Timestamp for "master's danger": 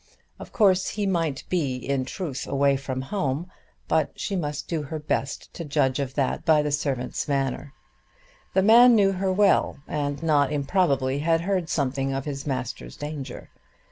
12.47-13.51